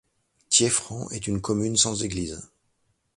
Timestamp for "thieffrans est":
0.49-1.27